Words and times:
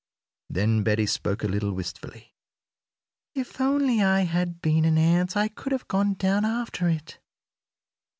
Then 0.49 0.81
Betty 0.81 1.05
spoke 1.05 1.43
a 1.43 1.47
little 1.47 1.73
wistfully: 1.73 2.33
"If 3.35 3.61
only 3.61 4.01
I 4.01 4.21
had 4.21 4.59
been 4.59 4.83
an 4.83 4.97
ant 4.97 5.37
I 5.37 5.47
could 5.47 5.71
have 5.73 5.87
gone 5.87 6.15
down 6.15 6.43
after 6.43 6.89
it. 6.89 7.19